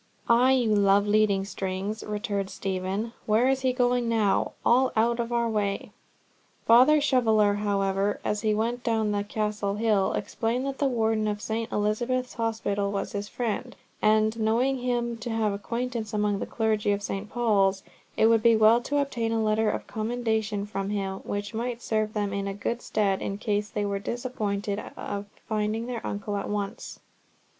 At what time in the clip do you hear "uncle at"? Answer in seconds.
26.07-26.49